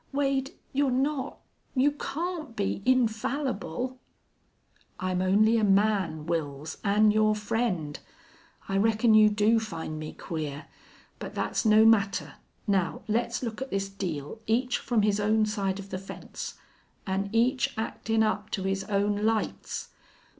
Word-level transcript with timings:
Wade, 0.11 0.55
you're 0.73 0.89
not 0.89 1.37
you 1.75 1.91
can't 1.91 2.55
be 2.55 2.81
infallible!" 2.87 3.99
"I'm 4.99 5.21
only 5.21 5.59
a 5.59 5.63
man, 5.63 6.25
Wils, 6.25 6.77
an' 6.83 7.11
your 7.11 7.35
friend. 7.35 7.99
I 8.67 8.77
reckon 8.77 9.13
you 9.13 9.29
do 9.29 9.59
find 9.59 9.99
me 9.99 10.13
queer. 10.13 10.65
But 11.19 11.35
that's 11.35 11.65
no 11.65 11.85
matter. 11.85 12.33
Now 12.65 13.03
let's 13.07 13.43
look 13.43 13.61
at 13.61 13.69
this 13.69 13.89
deal 13.89 14.39
each 14.47 14.79
from 14.79 15.03
his 15.03 15.19
own 15.19 15.45
side 15.45 15.77
of 15.77 15.91
the 15.91 15.99
fence. 15.99 16.55
An' 17.05 17.29
each 17.31 17.71
actin' 17.77 18.23
up 18.23 18.49
to 18.57 18.63
his 18.63 18.83
own 18.85 19.17
lights! 19.23 19.89